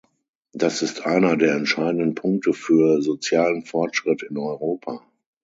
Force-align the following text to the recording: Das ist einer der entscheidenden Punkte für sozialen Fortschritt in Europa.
Das 0.53 0.81
ist 0.81 1.05
einer 1.05 1.37
der 1.37 1.53
entscheidenden 1.53 2.15
Punkte 2.15 2.53
für 2.53 3.03
sozialen 3.03 3.65
Fortschritt 3.65 4.23
in 4.23 4.35
Europa. 4.35 5.05